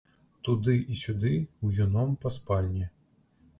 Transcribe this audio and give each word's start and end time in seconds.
Туды 0.47 0.73
і 0.95 0.97
сюды 1.01 1.33
ўюном 1.67 2.17
па 2.25 2.35
спальні. 2.39 2.91